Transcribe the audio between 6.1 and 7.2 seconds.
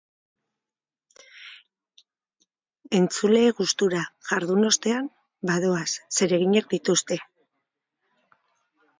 zereginak dituzte.